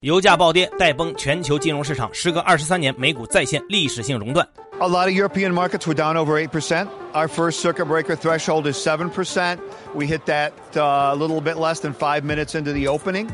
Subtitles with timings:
[0.00, 4.46] 油价暴跌带崩全球金融市场，时隔二十三年，美股再现历史性熔断。
[4.78, 6.86] A lot of European markets were down over 8%.
[7.14, 9.58] Our first circuit breaker threshold is 7%.
[9.96, 13.28] We hit that uh, a little bit less than five minutes into the opening.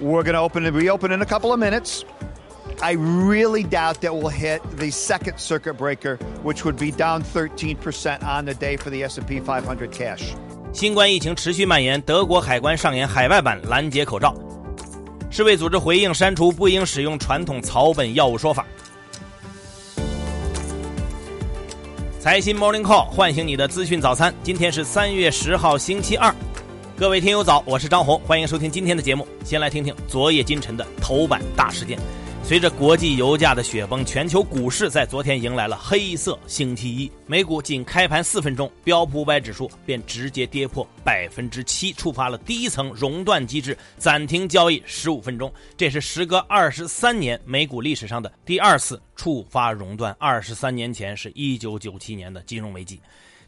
[0.00, 2.04] We're going to open and reopen in a couple of minutes.
[2.80, 8.22] I really doubt that we'll hit the second circuit breaker, which would be down 13%
[8.22, 10.36] on the day for the S&P 500 cash.
[10.72, 14.32] 新冠疫情持续蔓延，德国海关上演海外版拦截口罩。
[15.32, 18.66] 世卫组织回应删除不应使用传统草本药物说法。
[22.18, 24.34] 财新 Morning Call 唤醒你的资讯早餐。
[24.42, 26.34] 今天是三月十号，星期二。
[26.96, 29.26] 各位听友早，我是张红，欢迎收听今天的节目。
[29.44, 31.96] 先来听听昨夜今晨的头版大事件。
[32.50, 37.08] 随着国际油价的雪崩，全球股市在昨天迎来了黑色星期一。
[37.24, 45.52] 美股仅开盘四分钟，标普五百指数便直接跌破百分之七，触发了第一层熔断机制，暂停交易十五分钟。
[45.76, 50.12] 这是时隔二十三年美股历史上的第二次触发熔断。
[50.18, 53.00] 二十三年前是一九九七年的金融危机。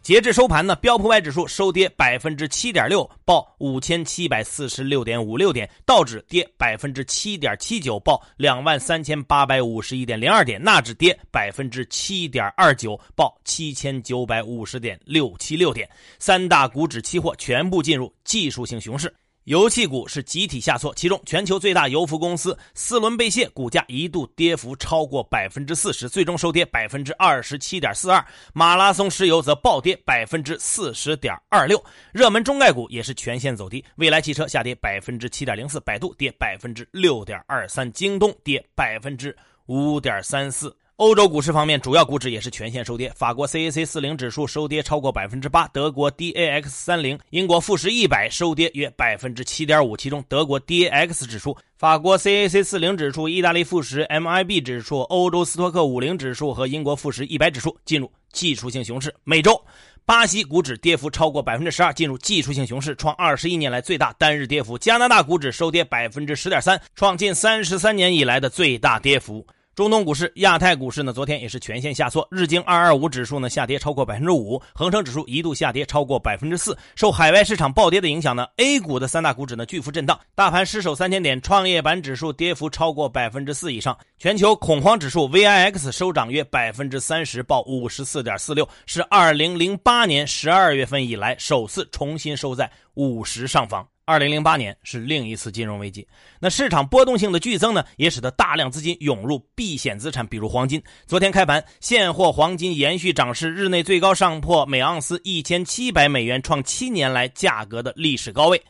[0.02, 15.88] 截至收盘呢，标普五百指数收跌百分之七点六，报五千七百四十六点五六点；道指跌百分之七点七九，报两万三千八百五十一点零二点；纳指跌百分之七点二九，报七千九百五十点六七六点。
[16.18, 19.14] 三大股指期货全部进入技术性熊市。
[19.44, 28.24] 油气股是集体下挫，其中全球最大油服公司斯伦贝谢股价一度跌幅超过百分之四十，最终收跌百分之二十七点四二。
[28.54, 31.82] 马拉松石油则暴跌百分之四十点二六。
[32.12, 40.72] 热门中概股也是全线走低，蔚来汽车下跌百分之七点零四，百度跌百分之六点二三，京东跌百分之五点三四。
[40.96, 43.10] 欧洲股市方面，主要股指也是全线收跌。
[43.16, 49.96] 法国 CAC 四零指数收跌超过百分之八，德国 DAX 三零、英国富时一百收跌约百分之七点五。
[49.96, 59.12] 其中，德国 DAX 指数、法国 CAC 四零指数、意大利富时 MIB 指数、欧洲斯托克五零指数和英国富时一百指数进入技术性熊市。
[59.24, 59.60] 美洲，
[60.04, 64.76] 巴西股指跌幅超过百分之十二，进入技术性熊市，创二十一年来最大单日跌幅。
[64.76, 69.44] 加拿大股指收跌百分之十点三，创近三十三年以来的最大跌幅。
[69.74, 72.28] 中东股市、亚太股市呢，昨天也是全线下挫。
[72.30, 76.76] 日经二二五指数呢下跌超过百分之五，恒生指数一度下跌超过百分之四。
[76.94, 83.96] 受海外市场暴跌的影响呢，A 股的三大股指呢巨幅震荡，大盘失守三千点，创业板指数跌幅超过百分之四以上。
[84.18, 93.88] 全球恐慌指数 VIX 收涨约百分之三十，报五十四点四六，是二零零八年十二月份以来首次重新收在五十上方。
[94.04, 96.06] 二零零八年是另一次金融危机，
[96.40, 100.82] 那市场波动性的剧增呢，也使得大量资金涌入避险资产，比如黄金。
[101.06, 108.60] 昨天开盘，现货黄金延续涨势，日内最高上破每盎司一千七百美元，创七年来价格的历史高位。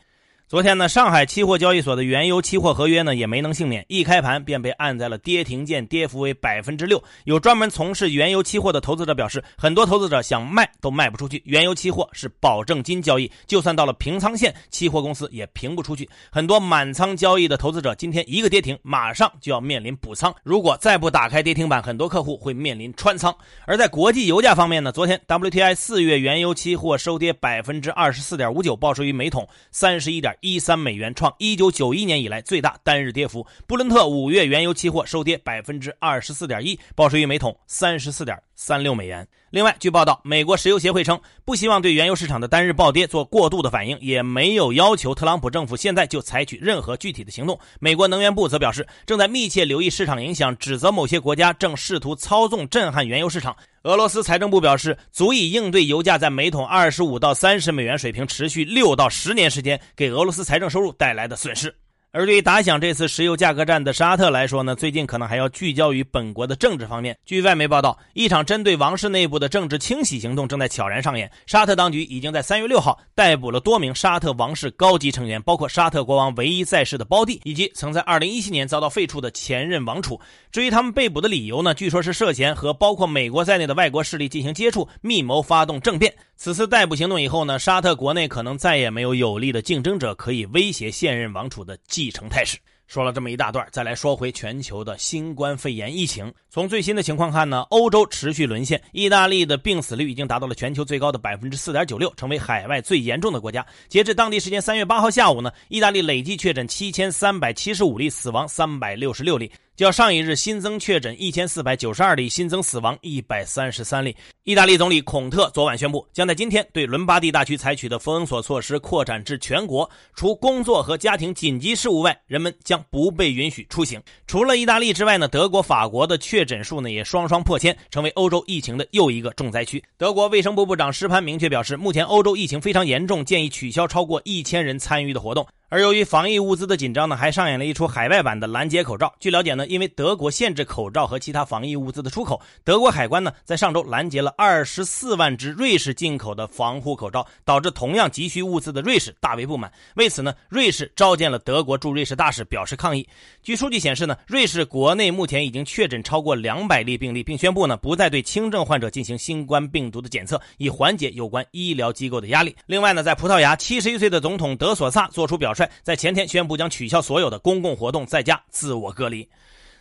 [0.45, 7.01] 昨天呢，上海期货交易所的原油期货合约呢也没能幸免，一开盘便被按在了跌停键，跌幅为百分之六。
[7.23, 11.41] 有专门从事原油期货的投资者表示，很多投资者想卖都卖不出去。
[11.45, 16.07] 原油期货是保证金交易，就算到了平仓线，期货公司也平不出去。
[16.31, 20.35] 很多满仓交易的投资者今天一个跌停，马上就要面临补仓。
[20.43, 23.35] 如果再不打开跌停板，很多客户会面临穿仓。
[23.65, 30.32] 而在国际油价方面呢，昨天 WTI 四月原油期货收跌百分之二十四点五九，报收于每桶三十一点。
[30.41, 33.45] 一三美元创一九九一年以来最大单日跌幅。
[33.67, 39.27] 布伦特五月原油期货收跌百分之二十四点一，报收于每桶三十四点三六美元。
[39.49, 47.59] 另外，据报道，美国石油协会称不希望对原油市场的单日暴跌做过度的反应，也没有要求特朗普政府现在就采取任何具体的行动。
[47.79, 53.55] 美国能源部则表示，正在密切留意市场影响，指责某些国家正试图操纵震撼原油市场。
[53.83, 61.75] 俄罗斯财政部表示，足以应对油价在每桶二十五到三十美元水平持续六到十年时间给俄罗斯财政收入带来的损失。
[62.15, 67.17] 而对于打响这次石油价格战的沙特来说呢，最近可能还要聚焦于本国的政治方面。
[67.25, 71.27] 据外媒报道，一场针对王室内部的政治清洗行动正在悄然上演。
[71.47, 80.21] 沙特当局已经在三月六号逮捕了多名沙特王室高级成员，包括沙特国王唯一在世的胞弟，以及曾在二零一七年遭到废黜的前任王储。
[80.51, 86.13] 至于他们被捕的理由呢，据说是涉嫌和包括美国在内的外国势力进行接触，密谋发动政变。
[86.35, 92.57] 此次逮捕行动以后呢，沙特国内可能再也没有有力的竞争者可以威胁现任王储的继继承态势。
[92.85, 96.31] 说了这么一大段，再来说回全球的新冠肺炎疫情。
[96.49, 103.65] 从最新的情况看呢，欧洲持续沦陷，意大利的病死率已经达到了全球最高的百分之四点九六，成为海外最严重的国家。
[103.87, 109.49] 截至当地时间三月八号下午呢，意大利累计确诊七千三百七十五例，死亡三百六十六例。
[109.83, 114.15] 较上一日新增确诊一千四百九十二例，新增死亡一百三十三例。
[114.45, 124.01] 意大利总理孔特昨晚宣布，将在今天对伦巴第大区采取的封锁措施扩展至全国，除工作和家庭紧急事务外，人们将不被允许出行。
[124.25, 129.83] 除了意大利之外呢，德国、法国的确诊数呢也双双破千，成为欧洲疫情的又一个重灾区。
[129.97, 135.45] 德国卫生部部长施潘明确表示，目前欧洲疫情非常严重，建议取消超过一千人参与的活动。
[135.73, 139.11] 而由于防疫物资的紧张呢，还上演了一出海外版的拦截口罩。
[139.19, 149.71] 据了解呢，因为德国限制口罩和其他防疫物资的出口，德国海关呢在上周拦截了二十四万只瑞士进口的防护口罩，导致同样急需物资的瑞士大为不满。
[149.95, 153.09] 为此呢，瑞士召见了德国驻瑞士大使表示抗议。
[153.41, 162.55] 据数据显示呢，瑞士国内目前已经确诊超过两百例病例，并宣布呢不再对轻症患者进行新冠病毒的检测，以缓解有关医疗机构的压力。
[162.67, 165.62] 另外呢，在葡萄牙，七十一岁的总统德索萨做出表率。
[165.81, 169.27] 在前天宣布将取消所有的公共活动，在家自我隔离。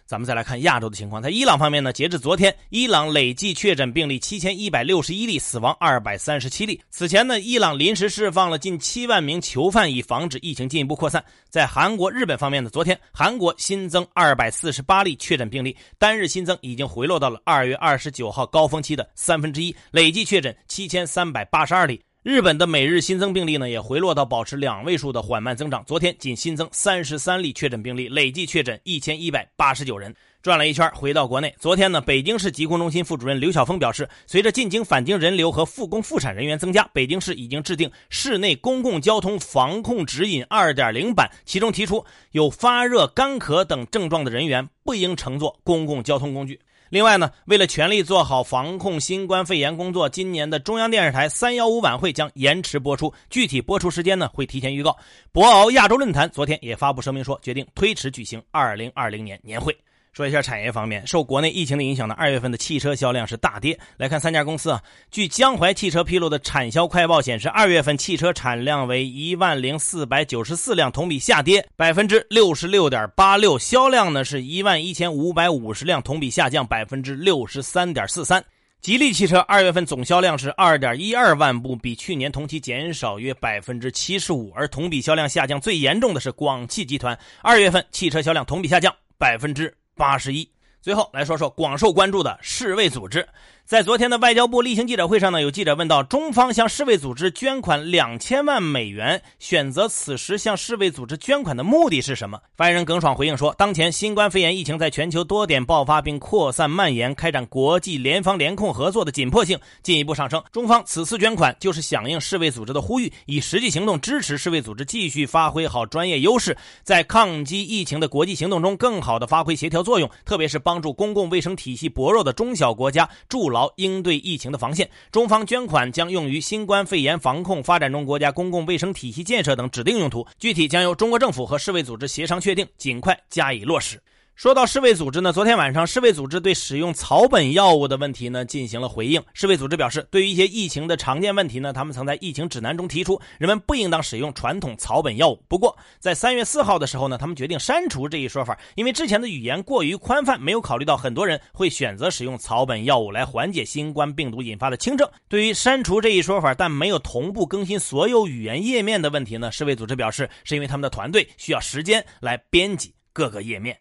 [0.05, 6.79] 咱们再来看亚洲的情况，在伊朗方面呢，截至昨天，伊朗累计确诊病例七千一百六十一例，死亡二百三十七例。
[6.91, 11.25] 此前呢，伊朗临时释放了近七万名囚犯，以防止疫情进一步扩散。
[11.49, 21.99] 在韩国、日本方面呢，昨天韩国新增二百四十八例确诊病例，单日新增已经回落到了二月二十九号高峰期的三分之一，累计确诊七千三百八十二例。
[22.23, 25.85] 日本的每日新增病例呢，也回落到保持两位数的缓慢增长。
[25.85, 30.15] 昨天仅新增三十三例确诊病例，累计确诊一千一百八十九人。
[30.41, 31.53] 转了一圈，回到国内。
[31.59, 46.61] 昨天呢，北京市疾控中心副主任刘晓峰表示，随着进京返京人流和复工复产人员增加，北京市已经制定室内公共交通防控指引二点零版，其中提出有发热、干咳等症状的人员不应乘坐公共交通工具。
[46.93, 54.95] 另外呢，为了全力做好防控新冠肺炎工作，今年的中央电视台三幺五晚会将延迟播出，具体播出时间呢会提前预告。
[55.33, 59.75] 博鳌亚洲论坛昨天也发布声明说，决定推迟举行二零二零年年会。
[60.15, 63.79] 说一下产业方面，受国内疫情的影响呢，二月份的汽车销量是大跌。
[63.97, 78.45] 来看三家公司啊，据江淮汽车披露的产销快报显示，二月份汽车产量为一万零四百九十四辆，同比下跌百分之六十六点八六；销量呢是一万一千五百五十辆，同比下降百分之六十三点四三。
[78.83, 89.75] 吉利汽车二月份总销量是二点一二万部，比去年同期减少约百分之七十五，而同比销量下降最严重的是广汽集团，二月份汽车销量同比下降百分之。
[89.95, 90.49] 八十一。
[90.81, 93.27] 最后来说说广受关注的世卫组织。
[93.65, 102.39] 在昨天的外交部例行记者会上呢，有记者问到，中方向世卫组织捐款两千万美元，选择此时向世卫组织捐款的目的是什么？
[102.55, 110.43] 发言人耿爽回应说，当前新冠肺炎疫情在全球多点爆发并扩散蔓延，开展国际联防联控合作的紧迫性进一步上升。
[110.53, 123.73] 中方此次捐款就是响应世卫组织的呼吁，以实际行动支持世卫组织继续发挥好专业优势，在抗击疫情的国际行动中更好地发挥协调作用，特别是帮助公共卫生体系薄弱的中小国家助牢。
[123.77, 134.03] 应对疫情的防线，中方捐款将用于新冠肺炎防控、发展中国家公共卫生体系建设等指定用途，具体将由中国政府和世卫组织协商确定，尽快加以落实。
[134.35, 139.23] 说到世卫组织呢，昨天晚上世卫组织对使用草本药物的问题呢进行了回应。
[139.35, 145.41] 世卫组织表示，对于一些疫情的常见问题呢，他们曾在疫情指南中提出，人们不应当使用传统草本药物。
[145.49, 155.09] 不过，在三月四号的时候呢，他们决定删除这一说法，因为之前的语言过于宽泛，没有考虑到很多人会选择使用草本药物来缓解新冠病毒引发的轻症。
[155.29, 163.77] 对于删除这一说法，但没有同步更新所有语言页面的问题呢，世卫组织表示，是因为他们的团队需要时间来编辑各个页面。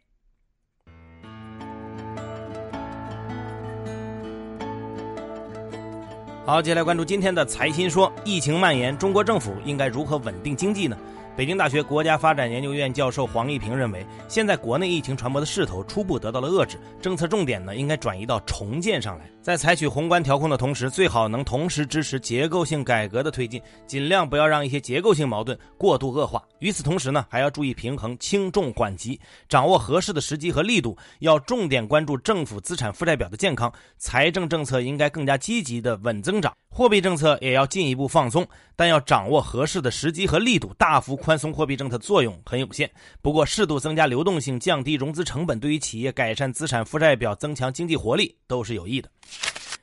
[6.51, 10.97] 好，接下来关注今天的财新说：疫情蔓延，中国政府应该如何稳定经济呢？
[11.37, 19.31] 北京大学国家发展研究院教授黄一平认为，现在国内疫情传播的势头初步得到了遏制，政策重点呢应该转移到重建上来。
[19.41, 26.43] 在采取宏观调控的同时，最好能同时支持结构性改革的推进，尽量不要让一些结构性矛盾过度恶化。
[26.59, 30.95] 与此同时呢，还要注意平衡轻重缓急，掌握合适的时机和力度。
[31.19, 38.45] 要重点关注政府资产负债表的健康，财政政策应该更加积极的稳增长，货币政策也要进一步放松，
[38.75, 41.17] 但要掌握合适的时机和力度，大幅。
[41.21, 49.09] 宽宽松货币政策作用很有限，不过适度增加流动性、降低融资成本，对于企业改善资产负债表、增强经济活力都是有益的。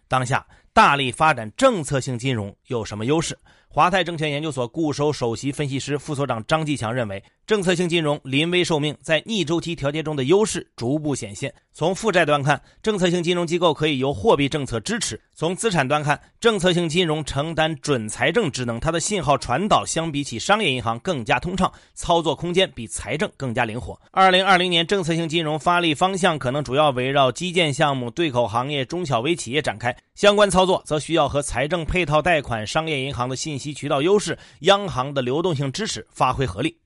[0.09, 3.35] 当下大力发展政策性金融有什么优势？
[3.70, 11.52] 华泰证券研究所固收首席分析师、副所长张继强认为，政策性金融临危受命，在逆周期调节中的优势逐步显现。
[11.75, 23.98] 从负债端看，政策性金融机构可以由货币政策支持；从资产端看，政策性金融承担准财政职能，它的信号传导相比起商业银行更加通畅，操作空间比财政更加灵活。
[24.10, 36.76] 二零二零年政策性金融发力方向可能主要围绕基建项目、对口行业、中小微企业展开，相关操作则需要和财政配套贷款、商业银行的信息渠道优势、央行的流动性支持发挥合力。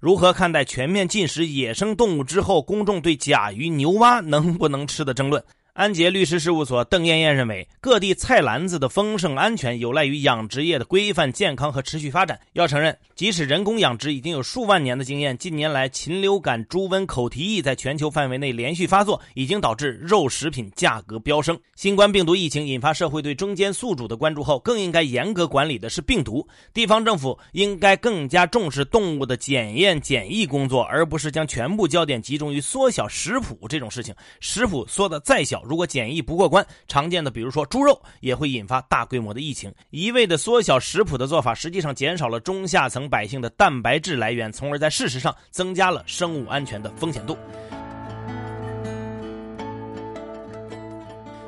[0.00, 5.42] 如何看待全面禁食野生动物之后，公众对甲鱼、牛蛙能不能吃的争论？
[5.74, 12.38] 安杰律师事务所邓艳艳认为，各地菜篮子的丰盛安全有赖于养殖业的规范、健康和持续发展。
[12.52, 21.58] 要承认，即使人工养殖已经有数万年的经验，近年来禽流感、猪瘟、口蹄疫在全球范围内连续发作，已经导致肉食品价格飙升。
[21.74, 26.46] 新冠病毒疫情引发社会对中间宿主的关注后，更应该严格管理的是病毒。
[26.72, 34.14] 地方政府应该更加重视动物的检验检疫工作，而不是将全部焦点集中于缩小食谱这种事情。
[34.38, 35.63] 食谱缩的再小。
[35.68, 39.72] 如果检疫不过关，常见的比如说猪肉也会引发大规模的疫情。
[39.90, 47.36] 一味的缩小食谱的做法，实际上减少了中下层百姓的蛋白质来源，从而在事实上增加了生物安全的风险度。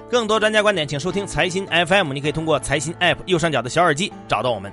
[0.08, 2.12] 更多专家观点，请收听财新 FM。
[2.12, 4.72] 你可以通过财新 App 右上角的小耳机找到我们。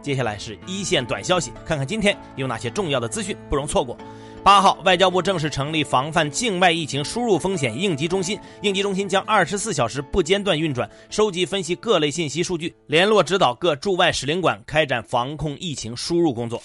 [0.00, 3.96] 接下来是一线短消息，看看今天有哪些重要的资讯不容错过。
[4.44, 8.36] 八号，外交部正式成立防范境外疫情输入风险应急中心。
[8.62, 16.60] 应急中心将二十四小时不间断运转，收集分析各类信息数据，联络指导各驻外使领馆开展防控疫情输入工作。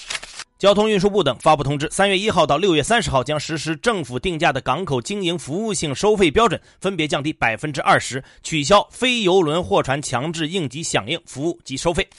[0.58, 12.10] 交通运输部等发布通知，三月一号到六月三十号将实施政府定价的港口经营服务性收费标准，分别降低百分之二十，取消非邮轮货船强制应急响应服务及收费。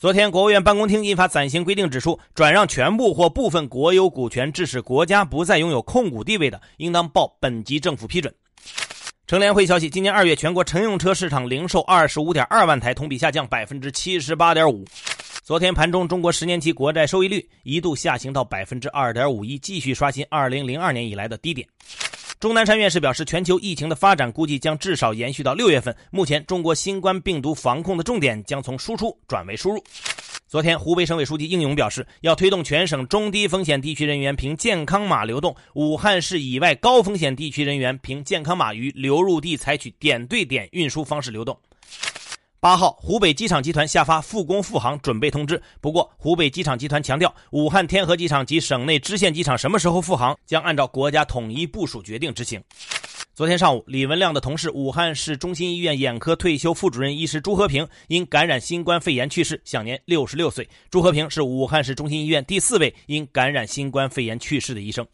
[0.00, 8.32] 昨天，国务院办公厅印发暂行规定，指出，转让全部或部分国有股权，致使国家不再拥有控股地位的，应当报本级政府批准。
[9.26, 14.84] 乘联会消息，今年二月全国乘用车市场零售二十五点二万台，同比下降百分之七十八点五。
[15.42, 21.66] 昨天盘中，中国十年期国债收益率一度下行到百分之二点五一，继续刷新二零零二年以来的低点。
[22.40, 25.92] 钟南山院士表示，全球疫情的发展估计将至少延续到六月份。
[26.12, 29.82] 目前，中国新冠病毒防控的重点将从输出转为输入。
[30.46, 41.58] 昨天，湖北省委书记应勇表示，要推动全省中低风险地区人员凭健康码流动，武汉市以外高风险地区人员凭健康码于流入地采取点对点运输方式流动。
[42.60, 45.62] 八号，湖北机场集团下发复工复航准备通知。
[45.80, 52.60] 不过，湖北机场集团强调，武汉天河机场及省内支线机场什么时候复航，将按照国家统一部署决定执行。
[53.32, 60.68] 昨天上午，李文亮的同事、武汉市中心医院眼科退休副主任医师朱和平因感染新冠肺炎去世，享年六十六岁。
[60.90, 65.06] 朱和平是武汉市中心医院第四位因感染新冠肺炎去世的医生。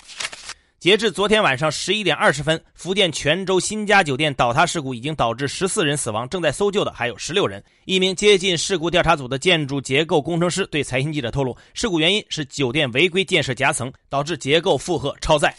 [0.84, 7.64] 截至昨天晚上十一点二十分，福建泉州新家酒店倒塌事故已经导致十四人死亡，正在搜救的还有十六人。
[7.86, 15.54] 一名接近事故调查组的建筑结构工程师对财新记者透露，事故原因是酒店违规建设夹层，导致结构负荷超载。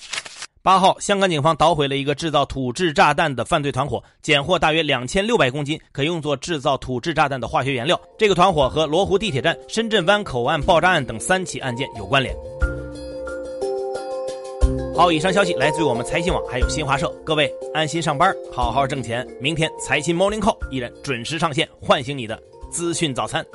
[0.62, 8.00] 八号，香港警方捣毁了一个制造土制炸弹的犯罪团伙，检获大约两千六百公斤可用作制造土制炸弹的化学原料。
[8.16, 12.36] 这个团伙和罗湖地铁站、深圳湾口岸爆炸案等三起案件有关联。
[14.96, 17.14] 好，以上消息来自于我们财新网，还有新华社。
[17.26, 19.28] 各位安心上班，好好挣钱。
[19.42, 23.46] 明天财新 Morning Call 依然准时上线，唤醒你的资讯早餐。